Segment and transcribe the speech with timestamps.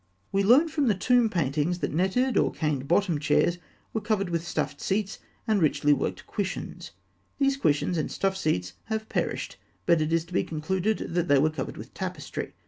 [0.31, 3.59] ]We learn from the tomb paintings that netted or cane bottomed chairs
[3.93, 6.89] were covered with stuffed seats and richly worked cushions.
[7.37, 11.37] These cushions and stuffed seats have perished, but it is to be concluded that they
[11.37, 12.53] were covered with tapestry.